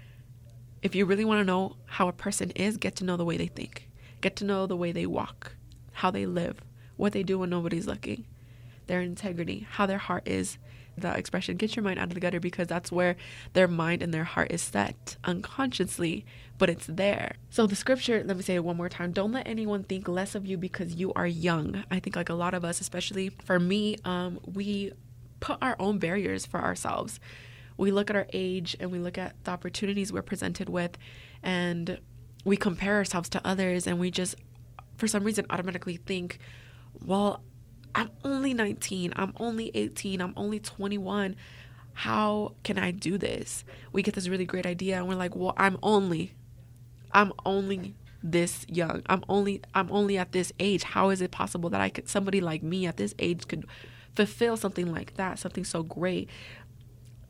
if 0.81 0.95
you 0.95 1.05
really 1.05 1.25
want 1.25 1.41
to 1.41 1.45
know 1.45 1.77
how 1.85 2.09
a 2.09 2.13
person 2.13 2.51
is, 2.53 2.79
get 2.79 2.97
to 2.97 3.05
know 3.05 3.19
the 3.19 3.25
way 3.25 3.37
they 3.37 3.47
think. 3.47 3.86
Get 4.27 4.35
to 4.35 4.45
know 4.45 4.67
the 4.67 4.75
way 4.75 4.91
they 4.91 5.07
walk, 5.07 5.53
how 5.93 6.11
they 6.11 6.27
live, 6.27 6.61
what 6.97 7.13
they 7.13 7.23
do 7.23 7.39
when 7.39 7.51
nobody's 7.51 7.87
looking, 7.87 8.25
their 8.89 9.01
integrity, 9.01 9.69
how 9.71 9.87
their 9.87 9.99
heart 9.99 10.27
is. 10.27 10.59
The 10.99 11.17
expression, 11.17 11.57
get 11.57 11.77
your 11.77 11.85
mind 11.85 12.01
out 12.01 12.09
of 12.09 12.15
the 12.15 12.19
gutter, 12.19 12.41
because 12.41 12.67
that's 12.67 12.91
where 12.91 13.15
their 13.53 13.69
mind 13.69 14.03
and 14.03 14.13
their 14.13 14.25
heart 14.25 14.51
is 14.51 14.63
set 14.63 15.17
unconsciously, 15.23 16.27
but 16.59 16.69
it's 16.69 16.87
there. 16.89 17.37
So, 17.51 17.69
the 17.69 17.77
scripture, 17.77 18.25
let 18.25 18.37
me 18.37 18.43
say 18.43 18.57
it 18.57 18.65
one 18.65 18.77
more 18.77 18.89
time 18.89 19.13
don't 19.13 19.31
let 19.31 19.47
anyone 19.47 19.85
think 19.85 20.09
less 20.09 20.35
of 20.35 20.45
you 20.45 20.57
because 20.57 20.97
you 20.97 21.13
are 21.13 21.29
young. 21.29 21.85
I 21.89 22.01
think, 22.01 22.17
like 22.17 22.29
a 22.29 22.35
lot 22.35 22.53
of 22.53 22.65
us, 22.65 22.81
especially 22.81 23.29
for 23.29 23.61
me, 23.61 23.97
um, 24.05 24.41
we 24.45 24.91
put 25.39 25.59
our 25.63 25.77
own 25.79 25.99
barriers 25.99 26.45
for 26.45 26.59
ourselves. 26.59 27.21
We 27.77 27.93
look 27.93 28.11
at 28.11 28.17
our 28.17 28.27
age 28.33 28.77
and 28.81 28.91
we 28.91 28.99
look 28.99 29.19
at 29.19 29.37
the 29.45 29.53
opportunities 29.53 30.13
we're 30.13 30.23
presented 30.23 30.69
with, 30.69 30.99
and 31.45 32.01
we 32.47 32.57
compare 32.57 32.95
ourselves 32.95 33.29
to 33.29 33.41
others 33.45 33.89
and 33.89 33.99
we 33.99 34.09
just 34.11 34.37
for 34.97 35.09
some 35.09 35.25
reason 35.25 35.45
automatically 35.51 35.97
think 35.97 36.39
well 37.05 37.43
i'm 37.95 38.09
only 38.25 38.55
19 38.55 39.13
i'm 39.17 39.33
only 39.39 39.71
18 39.75 40.21
i'm 40.21 40.33
only 40.37 40.61
21 40.61 41.37
how 41.93 42.53
can 42.63 42.79
i 42.79 42.91
do 42.91 43.17
this? 43.17 43.65
We 43.91 44.03
get 44.03 44.15
this 44.15 44.29
really 44.29 44.45
great 44.45 44.67
idea 44.67 44.97
and 44.97 45.09
we're 45.09 45.15
like 45.15 45.35
well 45.35 45.55
i'm 45.57 45.77
only 45.83 46.35
i'm 47.13 47.33
only 47.45 47.95
this 48.23 48.67
young. 48.69 49.03
I'm 49.07 49.25
only 49.29 49.63
i'm 49.75 49.91
only 49.91 50.19
at 50.19 50.33
this 50.33 50.53
age. 50.61 50.83
How 50.83 51.11
is 51.11 51.21
it 51.21 51.31
possible 51.31 51.71
that 51.71 51.81
i 51.81 51.89
could 51.89 52.09
somebody 52.09 52.41
like 52.41 52.63
me 52.63 52.87
at 52.87 52.97
this 52.97 53.15
age 53.19 53.49
could 53.49 53.67
fulfill 54.15 54.57
something 54.57 54.91
like 54.93 55.15
that 55.17 55.39
something 55.39 55.65
so 55.65 55.83
great 55.83 56.31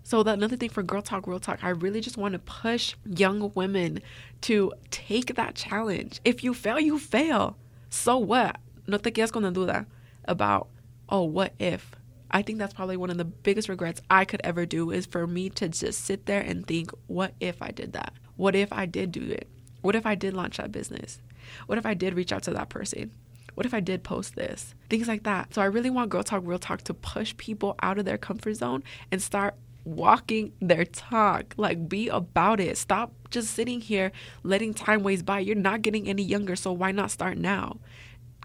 so 0.07 0.21
another 0.21 0.57
thing 0.57 0.69
for 0.69 0.85
Girl 0.85 1.03
Talk, 1.03 1.27
Real 1.27 1.41
Talk, 1.41 1.65
I 1.65 1.71
really 1.71 2.01
just 2.01 2.17
want 2.17 2.35
to 2.35 2.39
push 2.39 2.95
young 3.05 3.51
women 3.57 4.01
to 4.43 4.73
take 4.93 5.35
that 5.35 5.57
challenge. 5.57 6.21
If 6.25 6.45
you 6.45 6.55
fail, 6.55 6.79
you 6.79 6.97
fail. 7.01 7.57
So 7.91 8.17
what? 8.17 8.59
No 8.87 8.99
te 8.99 9.11
quedas 9.11 9.33
con 9.33 9.43
la 9.43 9.51
duda 9.51 9.87
about, 10.27 10.69
oh, 11.09 11.25
what 11.25 11.55
if? 11.59 11.91
I 12.31 12.43
think 12.43 12.61
that's 12.61 12.73
probably 12.73 12.97
one 12.97 13.11
of 13.11 13.19
the 13.19 13.25
biggest 13.25 13.69
regrets 13.69 14.01
I 14.09 14.25
could 14.25 14.41
ever 14.45 14.65
do 14.65 14.93
is 14.93 15.07
for 15.07 15.27
me 15.27 15.51
to 15.51 15.69
just 15.69 16.05
sit 16.05 16.27
there 16.27 16.41
and 16.41 16.65
think, 16.65 16.93
what 17.09 17.35
if 17.41 17.61
I 17.61 17.73
did 17.73 17.93
that? 17.95 18.13
What 18.37 18.55
if 18.55 18.73
I 18.73 18.87
did 18.87 19.11
do 19.11 19.23
it? 19.23 19.49
What 19.81 19.97
if 19.97 20.07
I 20.07 20.15
did 20.15 20.35
launch 20.35 20.59
that 20.59 20.71
business? 20.71 21.19
What 21.67 21.79
if 21.79 21.87
I 21.87 21.95
did 21.95 22.15
reach 22.15 22.31
out 22.31 22.45
to 22.45 22.53
that 22.53 22.69
person? 22.69 23.11
What 23.55 23.67
if 23.67 23.75
I 23.75 23.81
did 23.81 24.05
post 24.05 24.37
this? 24.37 24.75
Things 24.89 25.09
like 25.09 25.25
that. 25.25 25.53
So 25.53 25.63
I 25.63 25.65
really 25.65 25.91
want 25.91 26.11
Girl 26.11 26.23
Talk 26.23 26.43
Real 26.45 26.61
Talk 26.61 26.83
to 26.83 26.95
push 26.95 27.37
people 27.37 27.75
out 27.83 27.99
of 27.99 28.05
their 28.05 28.19
comfort 28.19 28.55
zone 28.55 28.85
and 29.11 29.21
start 29.21 29.55
walking 29.87 30.53
their 30.61 30.85
talk. 30.85 31.55
Like, 31.57 31.89
be 31.89 32.09
about 32.09 32.61
it. 32.61 32.77
Stop 32.77 33.13
just 33.31 33.55
sitting 33.55 33.81
here 33.81 34.13
letting 34.43 34.75
time 34.75 35.03
waste 35.03 35.25
by. 35.25 35.39
You're 35.39 35.55
not 35.55 35.83
getting 35.83 36.09
any 36.09 36.23
younger, 36.23 36.57
so 36.57 36.73
why 36.73 36.93
not 36.93 37.11
start 37.11 37.39
now? 37.39 37.79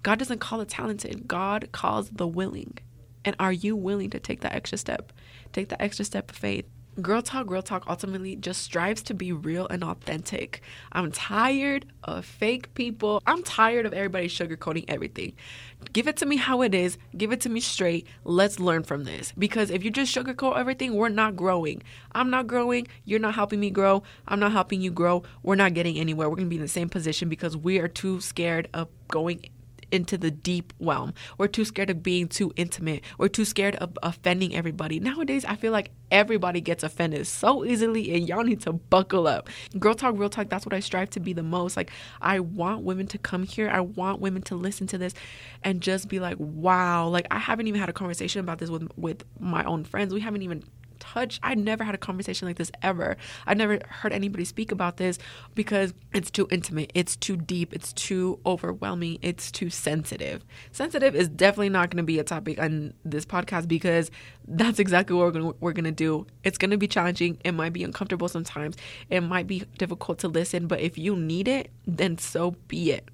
God 0.03 0.19
doesn't 0.19 0.39
call 0.39 0.60
the 0.60 0.65
talented, 0.65 1.27
God 1.27 1.69
calls 1.71 2.10
the 2.10 2.27
willing. 2.27 2.77
And 3.24 3.36
are 3.39 3.51
you 3.51 3.75
willing 3.75 4.10
to 4.12 4.19
take 4.19 4.41
that 4.41 4.53
extra 4.53 4.77
step? 4.77 5.12
Take 5.53 5.69
that 5.69 5.81
extra 5.81 6.05
step 6.05 6.31
of 6.31 6.38
faith. 6.38 6.65
Girl 7.01 7.22
Talk, 7.22 7.48
Girl 7.48 7.62
Talk 7.62 7.86
ultimately 7.88 8.36
just 8.36 8.62
strives 8.62 9.01
to 9.03 9.13
be 9.13 9.31
real 9.31 9.67
and 9.67 9.84
authentic. 9.84 10.62
I'm 10.91 11.12
tired 11.12 11.86
of 12.03 12.25
fake 12.25 12.74
people. 12.74 13.22
I'm 13.25 13.43
tired 13.43 13.86
of 13.86 13.93
everybody 13.93 14.27
sugarcoating 14.27 14.86
everything. 14.88 15.34
Give 15.93 16.08
it 16.08 16.17
to 16.17 16.25
me 16.25 16.38
how 16.38 16.62
it 16.62 16.75
is. 16.75 16.98
Give 17.17 17.31
it 17.31 17.41
to 17.41 17.50
me 17.50 17.60
straight. 17.60 18.08
Let's 18.24 18.60
learn 18.60 18.84
from 18.84 19.03
this. 19.03 19.34
Because 19.38 19.70
if 19.70 19.84
you 19.84 19.91
just 19.91 20.15
sugarcoat 20.15 20.58
everything, 20.58 20.96
we're 20.96 21.10
not 21.10 21.36
growing. 21.36 21.81
I'm 22.13 22.29
not 22.29 22.48
growing. 22.48 22.88
You're 23.05 23.20
not 23.20 23.36
helping 23.36 23.60
me 23.60 23.72
grow. 23.72 24.03
I'm 24.27 24.39
not 24.39 24.51
helping 24.51 24.81
you 24.81 24.91
grow. 24.91 25.24
We're 25.43 25.55
not 25.55 25.74
getting 25.74 25.98
anywhere. 25.98 26.29
We're 26.29 26.36
going 26.36 26.48
to 26.48 26.50
be 26.50 26.58
in 26.58 26.62
the 26.62 26.67
same 26.67 26.89
position 26.89 27.29
because 27.29 27.58
we 27.58 27.79
are 27.79 27.88
too 27.88 28.22
scared 28.22 28.67
of 28.74 28.89
going 29.08 29.46
into 29.91 30.17
the 30.17 30.31
deep 30.31 30.74
realm. 30.79 31.13
We're 31.38 31.48
too 31.48 31.65
scared 31.65 31.89
of 31.89 32.03
being 32.03 32.27
too 32.27 32.51
intimate. 32.55 33.03
We're 33.17 33.27
too 33.27 33.45
scared 33.45 33.75
of 33.75 33.98
offending 34.03 34.55
everybody. 34.55 35.00
Nowadays, 35.00 35.45
I 35.45 35.55
feel 35.55 35.71
like 35.71 35.91
everybody 36.12 36.62
gets 36.62 36.83
offended 36.83 37.27
so 37.27 37.63
easily, 37.65 38.13
and 38.13 38.27
y'all 38.27 38.43
need 38.43 38.62
to 38.62 38.74
buckle 38.74 39.27
up. 39.27 39.50
Girl 39.79 39.93
talk, 39.93 40.17
real 40.17 40.29
talk, 40.29 40.50
that's 40.50 40.65
what 40.65 40.74
I 40.74 40.79
strive 40.79 41.10
to 41.12 41.19
be 41.19 41.33
the 41.33 41.43
most. 41.43 41.77
Like, 41.77 41.91
I 42.21 42.39
want 42.39 42.83
women 42.83 43.07
to 43.07 43.17
come 43.17 43.43
here. 43.43 43.69
I 43.69 43.81
want 43.81 44.19
women 44.19 44.41
to 44.43 44.55
listen 44.55 44.88
to 44.88 44.98
this 44.98 45.13
and 45.63 45.81
just 45.81 46.07
be 46.07 46.19
like, 46.19 46.38
wow. 46.39 47.07
Like, 47.07 47.27
I 47.31 47.39
haven't 47.39 47.67
even 47.67 47.79
had 47.79 47.89
a 47.89 47.93
conversation 47.93 48.39
about 48.39 48.60
this 48.60 48.69
with, 48.69 48.88
with 48.98 49.24
my 49.39 49.63
own 49.63 49.83
friends. 49.83 50.13
We 50.13 50.21
haven't 50.21 50.41
even 50.41 50.63
touch. 51.01 51.39
I 51.43 51.55
never 51.55 51.84
had 51.84 51.96
a 51.96 51.98
conversation 51.98 52.48
like 52.48 52.55
this 52.55 52.72
ever. 52.81 53.17
I 53.46 53.53
never 53.53 53.79
heard 53.89 54.13
anybody 54.13 54.46
speak 54.46 54.72
about 54.72 54.96
this 54.96 55.17
because 55.55 55.93
it's 56.13 56.31
too 56.31 56.48
intimate, 56.50 56.91
it's 56.93 57.17
too 57.17 57.36
deep, 57.36 57.74
it's 57.74 57.91
too 57.91 58.39
overwhelming, 58.46 59.17
it's 59.22 59.51
too 59.51 59.70
sensitive. 59.70 60.46
Sensitive 60.72 61.15
is 61.15 61.27
definitely 61.27 61.70
not 61.70 61.89
going 61.89 61.98
to 61.98 62.03
be 62.03 62.20
a 62.20 62.24
topic 62.24 62.62
on 62.62 62.93
this 63.03 63.25
podcast 63.25 63.67
because 63.67 64.10
that's 64.48 64.79
exactly 64.79 65.15
what 65.15 65.34
we're 65.60 65.74
going 65.74 65.84
to 65.84 65.91
do. 65.91 66.25
It's 66.43 66.58
going 66.58 66.72
to 66.72 66.77
be 66.77 66.88
challenging. 66.88 67.38
It 67.43 67.53
might 67.53 67.74
be 67.74 67.84
uncomfortable 67.84 68.29
sometimes. 68.29 68.77
It 69.10 69.22
might 69.22 69.48
be 69.48 69.65
difficult 69.77 70.20
to 70.20 70.27
listen, 70.27 70.67
but 70.67 70.79
if 70.79 70.98
you 70.98 71.15
need 71.15 71.48
it, 71.48 71.72
then 71.86 72.17
so 72.17 72.51
be 72.67 72.91
it. 72.91 73.10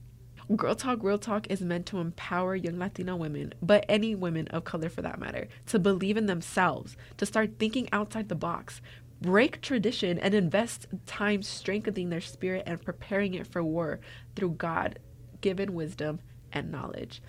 Girl 0.56 0.76
Talk 0.76 1.04
Real 1.04 1.18
Talk 1.18 1.48
is 1.50 1.62
meant 1.62 1.86
to 1.88 1.98
empower 1.98 2.56
young 2.56 2.80
Latina 2.80 3.18
women, 3.18 3.54
but 3.62 3.84
any 3.90 4.16
women 4.16 4.48
of 4.48 4.64
color 4.64 4.88
for 4.88 5.02
that 5.02 5.20
matter, 5.20 5.50
to 5.66 5.78
believe 5.78 6.16
in 6.16 6.26
themselves, 6.26 6.96
to 7.18 7.26
start 7.26 7.60
thinking 7.60 7.90
outside 7.92 8.30
the 8.30 8.36
box, 8.36 8.82
break 9.20 9.60
tradition, 9.62 10.18
and 10.18 10.34
invest 10.34 10.88
time 11.06 11.44
strengthening 11.44 12.10
their 12.10 12.22
spirit 12.22 12.64
and 12.66 12.82
preparing 12.82 13.34
it 13.34 13.46
for 13.46 13.62
war 13.62 14.00
through 14.38 14.52
God 14.52 15.00
given 15.42 15.74
wisdom 15.74 16.22
and 16.54 16.72
knowledge. 16.72 17.22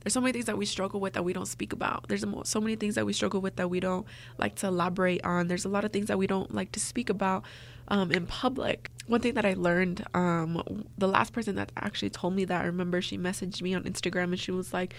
There's 0.00 0.12
so 0.12 0.20
many 0.20 0.32
things 0.32 0.46
that 0.46 0.58
we 0.58 0.66
struggle 0.66 0.98
with 0.98 1.12
that 1.12 1.24
we 1.24 1.32
don't 1.32 1.46
speak 1.46 1.72
about. 1.72 2.08
There's 2.08 2.24
so 2.44 2.60
many 2.60 2.74
things 2.74 2.96
that 2.96 3.06
we 3.06 3.12
struggle 3.12 3.40
with 3.40 3.56
that 3.56 3.70
we 3.70 3.78
don't 3.78 4.06
like 4.38 4.56
to 4.56 4.66
elaborate 4.66 5.24
on. 5.24 5.46
There's 5.46 5.64
a 5.64 5.68
lot 5.68 5.84
of 5.84 5.92
things 5.92 6.06
that 6.06 6.18
we 6.18 6.26
don't 6.26 6.52
like 6.52 6.72
to 6.72 6.80
speak 6.80 7.10
about 7.10 7.44
um, 7.88 8.10
in 8.10 8.26
public. 8.26 8.90
One 9.08 9.20
thing 9.20 9.34
that 9.34 9.44
I 9.46 9.54
learned, 9.54 10.04
um, 10.14 10.84
the 10.96 11.08
last 11.08 11.32
person 11.32 11.56
that 11.56 11.72
actually 11.76 12.10
told 12.10 12.34
me 12.34 12.44
that, 12.44 12.62
I 12.62 12.66
remember 12.66 13.02
she 13.02 13.18
messaged 13.18 13.60
me 13.62 13.74
on 13.74 13.82
Instagram 13.84 14.24
and 14.24 14.38
she 14.38 14.52
was 14.52 14.72
like, 14.72 14.94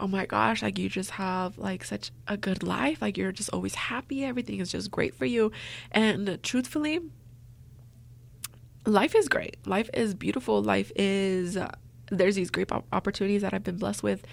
oh 0.00 0.06
my 0.06 0.26
gosh, 0.26 0.62
like 0.62 0.78
you 0.78 0.88
just 0.88 1.10
have 1.12 1.58
like 1.58 1.84
such 1.84 2.10
a 2.26 2.36
good 2.36 2.62
life. 2.62 3.00
Like 3.00 3.16
you're 3.16 3.32
just 3.32 3.50
always 3.52 3.74
happy. 3.74 4.24
Everything 4.24 4.60
is 4.60 4.70
just 4.70 4.90
great 4.90 5.14
for 5.14 5.24
you. 5.24 5.52
And 5.90 6.38
truthfully, 6.42 7.00
life 8.86 9.14
is 9.14 9.28
great. 9.28 9.56
Life 9.66 9.90
is 9.94 10.14
beautiful. 10.14 10.62
Life 10.62 10.92
is, 10.96 11.56
uh, 11.56 11.70
there's 12.10 12.36
these 12.36 12.50
great 12.50 12.70
opportunities 12.92 13.42
that 13.42 13.54
I've 13.54 13.64
been 13.64 13.76
blessed 13.76 14.02
with. 14.02 14.24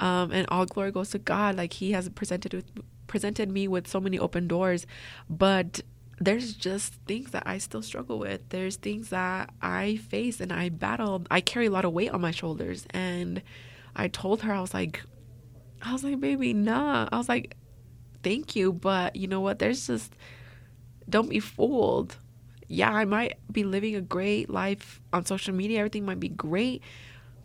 Um, 0.00 0.30
and 0.30 0.46
all 0.50 0.66
glory 0.66 0.92
goes 0.92 1.10
to 1.10 1.18
God. 1.18 1.56
Like 1.56 1.74
He 1.74 1.92
has 1.92 2.08
presented 2.08 2.54
with, 2.54 2.66
presented 3.06 3.50
me 3.50 3.68
with 3.68 3.88
so 3.88 4.00
many 4.00 4.18
open 4.18 4.46
doors. 4.46 4.86
But 5.28 5.80
there's 6.20 6.54
just 6.54 6.94
things 7.06 7.30
that 7.30 7.44
I 7.46 7.58
still 7.58 7.82
struggle 7.82 8.18
with. 8.18 8.40
There's 8.48 8.76
things 8.76 9.10
that 9.10 9.50
I 9.62 9.96
face 9.96 10.40
and 10.40 10.52
I 10.52 10.68
battle. 10.68 11.24
I 11.30 11.40
carry 11.40 11.66
a 11.66 11.70
lot 11.70 11.84
of 11.84 11.92
weight 11.92 12.10
on 12.10 12.20
my 12.20 12.32
shoulders. 12.32 12.86
And 12.90 13.42
I 13.94 14.08
told 14.08 14.42
her, 14.42 14.52
I 14.52 14.60
was 14.60 14.74
like, 14.74 15.02
I 15.80 15.92
was 15.92 16.02
like, 16.02 16.18
baby, 16.18 16.52
nah. 16.52 17.08
I 17.12 17.16
was 17.16 17.28
like, 17.28 17.56
thank 18.22 18.56
you. 18.56 18.72
But 18.72 19.14
you 19.14 19.28
know 19.28 19.40
what? 19.40 19.60
There's 19.60 19.86
just, 19.86 20.12
don't 21.08 21.30
be 21.30 21.40
fooled. 21.40 22.16
Yeah, 22.66 22.90
I 22.90 23.04
might 23.04 23.38
be 23.50 23.64
living 23.64 23.94
a 23.94 24.00
great 24.00 24.50
life 24.50 25.00
on 25.12 25.24
social 25.24 25.54
media. 25.54 25.78
Everything 25.78 26.04
might 26.04 26.20
be 26.20 26.28
great. 26.28 26.82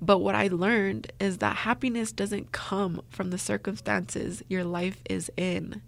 But 0.02 0.18
what 0.18 0.36
I 0.36 0.48
learned 0.48 1.14
is 1.20 1.38
that 1.38 1.58
happiness 1.58 2.12
doesn't 2.12 2.52
come 2.52 3.02
from 3.10 3.30
the 3.30 3.38
circumstances 3.38 4.44
your 4.50 4.66
life 4.66 4.98
is 5.10 5.32
in 5.38 5.82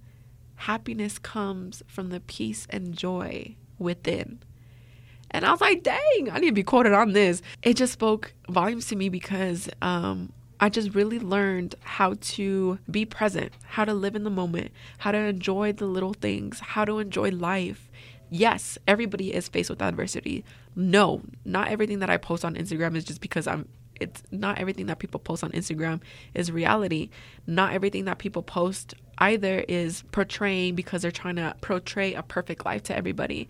happiness 0.55 1.19
comes 1.19 1.83
from 1.87 2.09
the 2.09 2.19
peace 2.19 2.67
and 2.69 2.95
joy 2.95 3.55
within. 3.77 4.39
And 5.31 5.45
I 5.45 5.51
was 5.51 5.61
like, 5.61 5.83
dang, 5.83 6.29
I 6.31 6.39
need 6.39 6.49
to 6.49 6.53
be 6.53 6.63
quoted 6.63 6.93
on 6.93 7.13
this. 7.13 7.41
It 7.61 7.75
just 7.75 7.93
spoke 7.93 8.33
volumes 8.49 8.87
to 8.87 8.95
me 8.95 9.09
because 9.09 9.69
um, 9.81 10.31
I 10.59 10.69
just 10.69 10.95
really 10.95 11.19
learned 11.19 11.75
how 11.81 12.15
to 12.19 12.79
be 12.89 13.05
present, 13.05 13.51
how 13.63 13.85
to 13.85 13.93
live 13.93 14.15
in 14.15 14.23
the 14.23 14.29
moment, 14.29 14.71
how 14.99 15.11
to 15.11 15.17
enjoy 15.17 15.73
the 15.73 15.85
little 15.85 16.13
things, 16.13 16.59
how 16.59 16.85
to 16.85 16.99
enjoy 16.99 17.29
life. 17.29 17.89
Yes, 18.29 18.77
everybody 18.87 19.33
is 19.33 19.47
faced 19.47 19.69
with 19.69 19.81
adversity. 19.81 20.45
No, 20.75 21.21
not 21.43 21.67
everything 21.67 21.99
that 21.99 22.09
I 22.09 22.17
post 22.17 22.45
on 22.45 22.55
Instagram 22.55 22.95
is 22.95 23.03
just 23.03 23.21
because 23.21 23.47
I'm 23.47 23.67
it's 23.99 24.23
not 24.29 24.57
everything 24.57 24.87
that 24.87 24.99
people 24.99 25.19
post 25.19 25.43
on 25.43 25.51
Instagram 25.51 26.01
is 26.33 26.51
reality. 26.51 27.09
Not 27.47 27.73
everything 27.73 28.05
that 28.05 28.17
people 28.17 28.43
post 28.43 28.93
either 29.17 29.65
is 29.67 30.03
portraying 30.11 30.75
because 30.75 31.01
they're 31.01 31.11
trying 31.11 31.37
to 31.37 31.55
portray 31.61 32.13
a 32.13 32.23
perfect 32.23 32.65
life 32.65 32.83
to 32.83 32.95
everybody. 32.95 33.47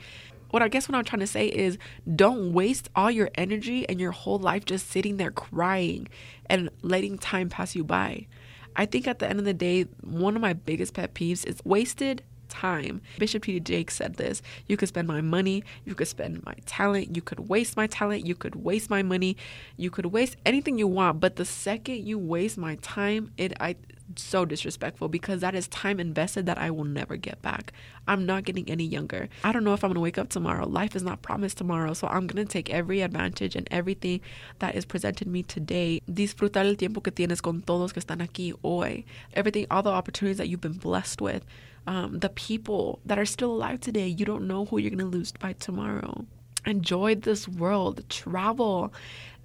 What 0.52 0.62
I 0.62 0.68
guess 0.68 0.88
what 0.88 0.96
I'm 0.98 1.04
trying 1.04 1.20
to 1.20 1.28
say 1.28 1.48
is 1.48 1.78
don't 2.16 2.54
waste 2.54 2.90
all 2.96 3.12
your 3.12 3.30
energy 3.36 3.88
and 3.90 4.00
your 4.00 4.12
whole 4.12 4.40
life 4.40 4.66
just 4.66 4.90
sitting 4.90 5.18
there 5.18 5.32
crying 5.32 6.08
and 6.50 6.70
letting 6.82 7.18
time 7.18 7.50
pass 7.50 7.76
you 7.76 7.84
by. 7.84 8.28
I 8.76 8.86
think 8.86 9.08
at 9.08 9.20
the 9.20 9.30
end 9.30 9.40
of 9.40 9.46
the 9.46 9.54
day, 9.54 9.84
one 10.02 10.36
of 10.36 10.42
my 10.42 10.54
biggest 10.54 10.94
pet 10.94 11.14
peeves 11.14 11.46
is 11.46 11.60
wasted 11.64 12.24
time. 12.56 13.02
Bishop 13.20 13.44
T.D. 13.44 13.60
Jakes 13.60 13.96
said 13.96 14.16
this 14.16 14.42
You 14.68 14.78
could 14.78 14.88
spend 14.88 15.08
my 15.08 15.22
money, 15.22 15.64
you 15.84 15.96
could 15.96 16.08
spend 16.08 16.46
my 16.46 16.56
talent, 16.66 17.16
you 17.16 17.22
could 17.22 17.50
waste 17.50 17.76
my 17.76 17.88
talent, 17.88 18.26
you 18.26 18.36
could 18.36 18.56
waste 18.56 18.90
my 18.90 19.04
money, 19.04 19.36
you 19.78 19.90
could 19.90 20.08
waste 20.08 20.38
anything 20.46 20.78
you 20.78 20.88
want. 20.88 21.20
But 21.20 21.36
the 21.36 21.46
second 21.46 22.06
you 22.06 22.18
waste 22.18 22.58
my 22.58 22.76
time, 22.82 23.32
it 23.38 23.54
I 23.60 23.76
so 24.16 24.46
disrespectful 24.46 25.10
because 25.10 25.42
that 25.42 25.56
is 25.56 25.68
time 25.68 26.00
invested 26.00 26.46
that 26.46 26.58
I 26.58 26.70
will 26.70 26.84
never 26.84 27.18
get 27.18 27.42
back. 27.42 27.74
I'm 28.08 28.26
not 28.26 28.44
getting 28.44 28.70
any 28.70 28.86
younger. 28.86 29.30
I 29.44 29.52
don't 29.52 29.64
know 29.64 29.74
if 29.74 29.84
I'm 29.84 29.94
to 29.94 30.00
wake 30.00 30.18
up 30.18 30.30
tomorrow. 30.30 30.68
Life 30.68 30.96
is 30.96 31.04
not 31.04 31.22
promised 31.22 31.58
tomorrow. 31.58 31.94
So 31.94 32.08
I'm 32.08 32.28
to 32.28 32.46
take 32.46 32.70
every 32.70 33.02
advantage 33.02 33.56
and 33.56 33.68
everything 33.72 34.22
that 34.60 34.76
is 34.76 34.86
presented 34.86 35.28
me 35.28 35.44
today. 35.44 36.02
Disfrutar 36.10 36.66
el 36.66 36.76
tiempo 36.76 37.02
que 37.02 37.12
tienes 37.12 37.42
con 37.42 37.62
todos 37.62 37.94
que 37.94 38.02
están 38.02 38.22
aquí 38.22 38.54
hoy. 38.64 39.06
Everything, 39.34 39.66
all 39.72 39.82
the 39.82 39.90
opportunities 39.90 40.38
that 40.38 40.48
you've 40.48 40.62
been 40.62 40.74
blessed 40.74 41.22
with 41.22 41.44
um, 41.88 42.20
the 42.20 42.30
people 42.30 43.00
that 43.06 43.20
are 43.20 43.26
still 43.26 43.52
alive 43.52 43.80
today. 43.80 44.08
You 44.08 44.26
don't 44.26 44.48
know 44.48 44.66
who 44.66 44.78
you're 44.80 44.92
going 44.92 45.00
to 45.00 45.18
lose 45.18 45.32
by 45.32 45.54
tomorrow. 45.54 46.26
Enjoy 46.66 47.16
this 47.16 47.48
world, 47.48 48.04
travel. 48.10 48.94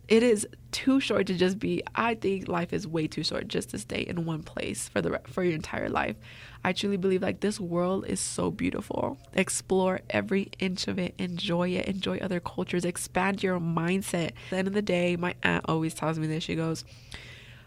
It 0.09 0.23
is 0.25 0.47
too 0.73 0.99
short 0.99 1.27
to 1.29 1.35
just 1.35 1.59
be. 1.59 1.83
I 1.95 2.15
think 2.15 2.49
life 2.49 2.73
is 2.73 2.87
way 2.87 3.07
too 3.07 3.23
short 3.23 3.47
just 3.47 3.71
to 3.71 3.79
stay 3.79 4.01
in 4.01 4.25
one 4.25 4.43
place 4.43 4.89
for 4.89 5.01
the 5.01 5.21
for 5.27 5.45
your 5.45 5.55
entire 5.55 5.89
life. 5.89 6.17
I 6.65 6.73
truly 6.73 6.97
believe 6.97 7.23
like 7.23 7.41
this 7.41 7.61
world 7.61 8.07
is 8.07 8.19
so 8.19 8.51
beautiful. 8.51 9.19
Explore 9.35 10.01
every 10.11 10.51
inch 10.59 10.89
of 10.89 10.99
it. 10.99 11.15
Enjoy 11.19 11.69
it. 11.69 11.87
Enjoy 11.87 12.19
other 12.19 12.41
cultures. 12.41 12.85
Expand 12.85 13.43
your 13.43 13.61
mindset. 13.61 14.29
At 14.29 14.35
the 14.51 14.57
end 14.57 14.69
of 14.69 14.75
the 14.75 14.83
day, 14.83 15.15
my 15.17 15.35
aunt 15.43 15.67
always 15.69 15.95
tells 15.95 16.19
me 16.19 16.27
this. 16.27 16.43
She 16.43 16.57
goes, 16.57 16.85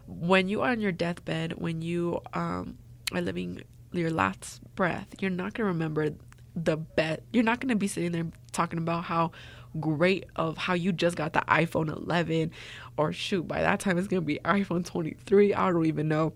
"When 0.07 0.49
you 0.49 0.63
are 0.63 0.71
on 0.71 0.81
your 0.81 0.91
deathbed, 0.91 1.53
when 1.53 1.81
you 1.81 2.19
um, 2.33 2.77
are 3.13 3.21
living 3.21 3.61
your 3.99 4.11
last 4.11 4.61
breath, 4.75 5.07
you're 5.19 5.31
not 5.31 5.53
going 5.53 5.65
to 5.65 5.73
remember 5.73 6.09
the 6.55 6.77
bet. 6.77 7.23
You're 7.31 7.43
not 7.43 7.59
going 7.59 7.69
to 7.69 7.75
be 7.75 7.87
sitting 7.87 8.11
there 8.11 8.25
talking 8.51 8.79
about 8.79 9.05
how 9.05 9.31
great 9.79 10.25
of 10.35 10.57
how 10.57 10.73
you 10.73 10.91
just 10.91 11.15
got 11.15 11.33
the 11.33 11.41
iPhone 11.47 11.89
11 11.91 12.51
or 12.97 13.11
shoot, 13.11 13.47
by 13.47 13.61
that 13.61 13.79
time 13.79 13.97
it's 13.97 14.07
going 14.07 14.21
to 14.21 14.25
be 14.25 14.39
iPhone 14.45 14.85
23. 14.85 15.53
I 15.53 15.71
don't 15.71 15.85
even 15.85 16.07
know. 16.07 16.33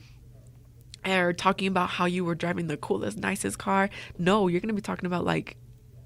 Or 1.06 1.32
talking 1.32 1.68
about 1.68 1.90
how 1.90 2.06
you 2.06 2.26
were 2.26 2.36
driving 2.36 2.68
the 2.68 2.78
coolest, 2.78 3.18
nicest 3.18 3.60
car. 3.60 3.90
No, 4.18 4.48
you're 4.48 4.60
going 4.60 4.70
to 4.70 4.74
be 4.74 4.82
talking 4.82 5.06
about 5.06 5.24
like 5.24 5.56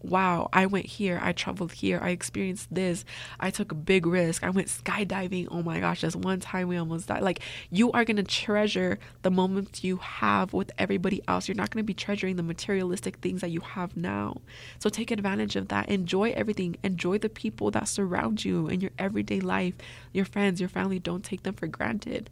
wow, 0.03 0.49
I 0.51 0.65
went 0.65 0.85
here, 0.85 1.19
I 1.21 1.31
traveled 1.31 1.71
here, 1.71 1.99
I 2.01 2.09
experienced 2.09 2.73
this, 2.73 3.05
I 3.39 3.51
took 3.51 3.71
a 3.71 3.75
big 3.75 4.05
risk, 4.05 4.43
I 4.43 4.49
went 4.49 4.67
skydiving. 4.67 5.47
Oh 5.51 5.61
my 5.61 5.79
gosh, 5.79 6.01
this 6.01 6.15
one 6.15 6.39
time 6.39 6.67
we 6.67 6.77
almost 6.77 7.07
died. 7.07 7.23
Like, 7.23 7.41
you 7.69 7.91
are 7.91 8.05
gonna 8.05 8.23
treasure 8.23 8.99
the 9.21 9.31
moments 9.31 9.83
you 9.83 9.97
have 9.97 10.53
with 10.53 10.71
everybody 10.77 11.21
else. 11.27 11.47
You're 11.47 11.55
not 11.55 11.69
gonna 11.71 11.83
be 11.83 11.93
treasuring 11.93 12.35
the 12.35 12.43
materialistic 12.43 13.17
things 13.17 13.41
that 13.41 13.51
you 13.51 13.61
have 13.61 13.95
now. 13.95 14.37
So, 14.79 14.89
take 14.89 15.11
advantage 15.11 15.55
of 15.55 15.67
that. 15.69 15.89
Enjoy 15.89 16.31
everything, 16.31 16.77
enjoy 16.83 17.17
the 17.17 17.29
people 17.29 17.71
that 17.71 17.87
surround 17.87 18.43
you 18.43 18.67
in 18.67 18.81
your 18.81 18.91
everyday 18.97 19.39
life, 19.39 19.75
your 20.13 20.25
friends, 20.25 20.59
your 20.59 20.69
family. 20.69 20.99
Don't 20.99 21.23
take 21.23 21.43
them 21.43 21.53
for 21.53 21.67
granted. 21.67 22.29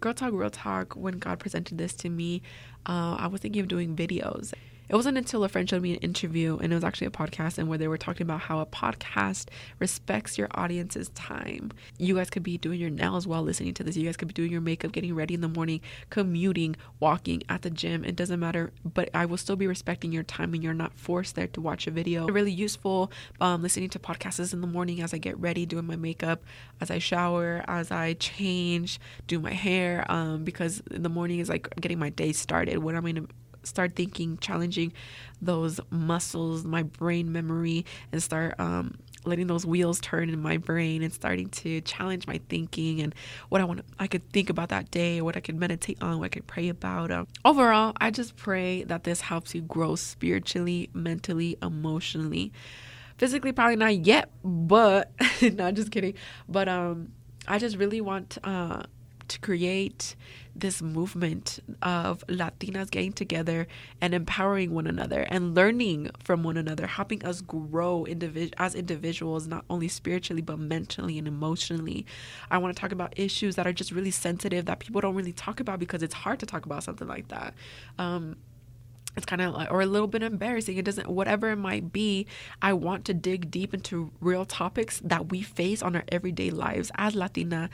Girl 0.00 0.14
Talk 0.14 0.32
Real 0.32 0.48
Talk, 0.48 0.94
when 0.94 1.18
God 1.18 1.38
presented 1.38 1.76
this 1.76 1.92
to 1.96 2.08
me, 2.08 2.40
uh, 2.86 3.16
I 3.18 3.26
was 3.26 3.42
thinking 3.42 3.60
of 3.60 3.68
doing 3.68 3.94
videos 3.94 4.54
it 4.90 4.96
wasn't 4.96 5.16
until 5.16 5.44
a 5.44 5.48
friend 5.48 5.70
showed 5.70 5.82
me 5.82 5.92
an 5.92 6.00
interview, 6.00 6.58
and 6.60 6.72
it 6.72 6.74
was 6.74 6.82
actually 6.82 7.06
a 7.06 7.10
podcast, 7.10 7.58
and 7.58 7.68
where 7.68 7.78
they 7.78 7.86
were 7.86 7.96
talking 7.96 8.22
about 8.22 8.40
how 8.40 8.58
a 8.58 8.66
podcast 8.66 9.46
respects 9.78 10.36
your 10.36 10.48
audience's 10.50 11.10
time. 11.10 11.70
You 11.96 12.16
guys 12.16 12.28
could 12.28 12.42
be 12.42 12.58
doing 12.58 12.80
your 12.80 12.90
nails 12.90 13.24
while 13.24 13.44
listening 13.44 13.72
to 13.74 13.84
this. 13.84 13.96
You 13.96 14.06
guys 14.06 14.16
could 14.16 14.26
be 14.26 14.34
doing 14.34 14.50
your 14.50 14.60
makeup, 14.60 14.90
getting 14.90 15.14
ready 15.14 15.34
in 15.34 15.42
the 15.42 15.48
morning, 15.48 15.80
commuting, 16.10 16.74
walking 16.98 17.44
at 17.48 17.62
the 17.62 17.70
gym. 17.70 18.04
It 18.04 18.16
doesn't 18.16 18.40
matter, 18.40 18.72
but 18.84 19.08
I 19.14 19.26
will 19.26 19.36
still 19.36 19.54
be 19.54 19.68
respecting 19.68 20.10
your 20.10 20.24
time, 20.24 20.54
and 20.54 20.62
you're 20.62 20.74
not 20.74 20.92
forced 20.98 21.36
there 21.36 21.46
to 21.46 21.60
watch 21.60 21.86
a 21.86 21.92
video. 21.92 22.26
Really 22.26 22.50
useful 22.50 23.12
um, 23.40 23.62
listening 23.62 23.90
to 23.90 24.00
podcasts 24.00 24.52
in 24.52 24.60
the 24.60 24.66
morning 24.66 25.00
as 25.00 25.14
I 25.14 25.18
get 25.18 25.38
ready, 25.38 25.66
doing 25.66 25.86
my 25.86 25.96
makeup, 25.96 26.42
as 26.80 26.90
I 26.90 26.98
shower, 26.98 27.64
as 27.68 27.92
I 27.92 28.14
change, 28.14 28.98
do 29.28 29.38
my 29.38 29.52
hair, 29.52 30.04
um, 30.10 30.42
because 30.42 30.82
in 30.90 31.04
the 31.04 31.08
morning 31.08 31.38
is 31.38 31.48
like 31.48 31.68
getting 31.80 32.00
my 32.00 32.10
day 32.10 32.32
started. 32.32 32.78
When 32.78 32.96
I'm 32.96 33.02
going 33.02 33.14
to 33.14 33.28
start 33.62 33.94
thinking, 33.94 34.38
challenging 34.38 34.92
those 35.40 35.80
muscles, 35.90 36.64
my 36.64 36.82
brain 36.82 37.32
memory, 37.32 37.84
and 38.12 38.22
start 38.22 38.58
um, 38.58 38.96
letting 39.24 39.46
those 39.46 39.66
wheels 39.66 40.00
turn 40.00 40.28
in 40.28 40.40
my 40.40 40.56
brain 40.56 41.02
and 41.02 41.12
starting 41.12 41.48
to 41.48 41.80
challenge 41.82 42.26
my 42.26 42.40
thinking 42.48 43.00
and 43.00 43.14
what 43.48 43.60
I 43.60 43.64
want 43.64 43.84
I 43.98 44.06
could 44.06 44.30
think 44.32 44.50
about 44.50 44.70
that 44.70 44.90
day, 44.90 45.20
what 45.20 45.36
I 45.36 45.40
could 45.40 45.56
meditate 45.56 46.02
on, 46.02 46.18
what 46.18 46.26
I 46.26 46.28
could 46.28 46.46
pray 46.46 46.68
about. 46.68 47.10
Um, 47.10 47.26
overall, 47.44 47.92
I 48.00 48.10
just 48.10 48.36
pray 48.36 48.84
that 48.84 49.04
this 49.04 49.20
helps 49.20 49.54
you 49.54 49.62
grow 49.62 49.96
spiritually, 49.96 50.90
mentally, 50.94 51.56
emotionally. 51.62 52.52
Physically, 53.18 53.52
probably 53.52 53.76
not 53.76 54.06
yet, 54.06 54.30
but 54.42 55.12
not 55.42 55.74
just 55.74 55.90
kidding. 55.90 56.14
But 56.48 56.68
um, 56.68 57.12
I 57.46 57.58
just 57.58 57.76
really 57.76 58.00
want 58.00 58.38
uh, 58.42 58.84
to 59.30 59.38
create 59.40 60.16
this 60.54 60.82
movement 60.82 61.60
of 61.82 62.26
Latinas 62.26 62.90
getting 62.90 63.12
together 63.12 63.66
and 64.00 64.12
empowering 64.12 64.74
one 64.74 64.86
another 64.86 65.22
and 65.30 65.54
learning 65.54 66.10
from 66.22 66.42
one 66.42 66.56
another, 66.56 66.86
helping 66.86 67.24
us 67.24 67.40
grow 67.40 68.04
individ- 68.08 68.52
as 68.58 68.74
individuals, 68.74 69.46
not 69.46 69.64
only 69.70 69.88
spiritually, 69.88 70.42
but 70.42 70.58
mentally 70.58 71.16
and 71.16 71.28
emotionally. 71.28 72.04
I 72.50 72.58
want 72.58 72.76
to 72.76 72.80
talk 72.80 72.92
about 72.92 73.14
issues 73.16 73.56
that 73.56 73.66
are 73.66 73.72
just 73.72 73.92
really 73.92 74.10
sensitive 74.10 74.66
that 74.66 74.80
people 74.80 75.00
don't 75.00 75.14
really 75.14 75.32
talk 75.32 75.60
about 75.60 75.78
because 75.78 76.02
it's 76.02 76.14
hard 76.14 76.40
to 76.40 76.46
talk 76.46 76.66
about 76.66 76.82
something 76.82 77.06
like 77.06 77.28
that. 77.28 77.54
Um, 77.98 78.36
it's 79.16 79.26
kind 79.26 79.42
of 79.42 79.54
like 79.54 79.70
or 79.70 79.80
a 79.80 79.86
little 79.86 80.06
bit 80.06 80.22
embarrassing 80.22 80.76
it 80.76 80.84
doesn't 80.84 81.08
whatever 81.08 81.50
it 81.50 81.56
might 81.56 81.92
be 81.92 82.26
i 82.62 82.72
want 82.72 83.04
to 83.04 83.12
dig 83.12 83.50
deep 83.50 83.74
into 83.74 84.10
real 84.20 84.44
topics 84.44 85.00
that 85.04 85.30
we 85.30 85.42
face 85.42 85.82
on 85.82 85.96
our 85.96 86.04
everyday 86.08 86.50
lives 86.50 86.92
as 86.96 87.14
latina 87.14 87.68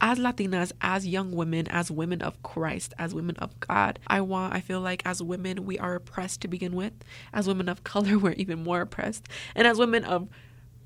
as 0.00 0.18
Latinas, 0.18 0.72
as 0.80 1.06
young 1.06 1.32
women, 1.32 1.68
as 1.68 1.90
women 1.90 2.22
of 2.22 2.42
Christ, 2.42 2.94
as 2.98 3.14
women 3.14 3.36
of 3.36 3.58
God, 3.60 3.98
I 4.06 4.20
want, 4.20 4.54
I 4.54 4.60
feel 4.60 4.80
like 4.80 5.02
as 5.04 5.22
women, 5.22 5.64
we 5.64 5.78
are 5.78 5.94
oppressed 5.94 6.40
to 6.42 6.48
begin 6.48 6.74
with. 6.74 6.92
As 7.32 7.46
women 7.46 7.68
of 7.68 7.84
color, 7.84 8.18
we're 8.18 8.32
even 8.32 8.62
more 8.62 8.80
oppressed. 8.80 9.28
And 9.54 9.66
as 9.66 9.78
women 9.78 10.04
of 10.04 10.28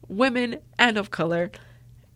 women 0.09 0.59
and 0.79 0.99
of 0.99 1.11
color 1.11 1.51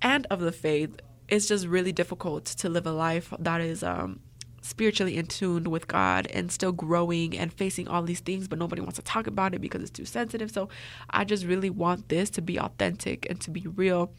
and 0.03 0.27
of 0.31 0.41
the 0.41 0.53
faith, 0.53 1.01
it's 1.29 1.47
just 1.47 1.67
really 1.67 1.93
difficult 1.93 2.45
to 2.47 2.69
live 2.69 2.87
a 2.87 2.93
life 2.93 3.33
that 3.39 3.61
is 3.61 3.83
um, 3.83 4.21
spiritually 4.61 5.17
in 5.17 5.27
tune 5.27 5.65
with 5.71 5.87
God 5.87 6.27
and 6.29 6.51
still 6.51 6.73
growing 6.73 7.37
and 7.37 7.53
facing 7.53 7.89
all 7.89 8.03
these 8.03 8.21
things, 8.21 8.49
but 8.49 8.59
nobody 8.59 8.81
wants 8.81 8.97
to 8.97 9.03
talk 9.03 9.27
about 9.27 9.55
it 9.55 9.61
because 9.61 9.83
it's 9.83 9.91
too 9.91 10.05
sensitive. 10.05 10.51
So 10.51 10.69
I 11.11 11.25
just 11.25 11.45
really 11.45 11.71
want 11.71 12.09
this 12.09 12.31
to 12.31 12.43
be 12.43 12.59
authentic 12.59 13.27
and 13.31 13.41
to 13.43 13.51
be 13.51 13.67
real. 13.67 14.13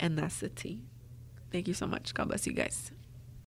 And 0.00 0.18
that's 0.18 0.40
the 0.40 0.48
tea. 0.48 0.82
Thank 1.52 1.68
you 1.68 1.74
so 1.74 1.86
much. 1.86 2.14
God 2.14 2.28
bless 2.28 2.46
you 2.46 2.54
guys. 2.54 2.90